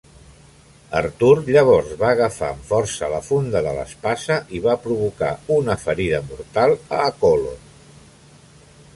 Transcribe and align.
Artur, 0.99 1.35
llavors, 1.55 1.89
va 1.97 2.07
agafar 2.13 2.47
amb 2.53 2.63
força 2.69 3.09
la 3.11 3.19
funda 3.27 3.61
de 3.67 3.73
l'espasa 3.79 4.37
i 4.59 4.61
va 4.63 4.75
provocar 4.85 5.29
una 5.57 5.75
ferida 5.83 6.23
mortal 6.31 6.73
a 6.97 7.03
Accolon. 7.11 7.61